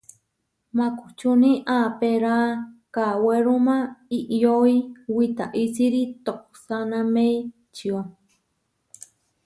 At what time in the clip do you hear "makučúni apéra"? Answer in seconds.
0.77-2.37